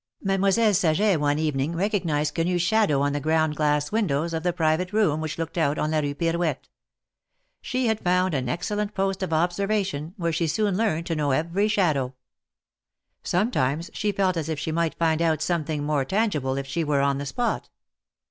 [0.23, 4.91] Mademoiselle Saget one evening recognized Quenu's shadow on the ground glass windows of the private
[4.91, 6.67] room which looked out on la Rue Pirouette.
[7.61, 11.67] She had found an excellent post of observation, where she soon learned to know every
[11.67, 12.15] shadow.
[13.21, 17.01] Sometimes she felt as if she might find out something more tangible if she were
[17.01, 17.69] on the spot.